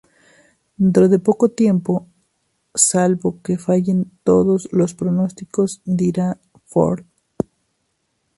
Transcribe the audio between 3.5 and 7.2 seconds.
fallen todos los pronósticos, dirá: ‘¿Ford?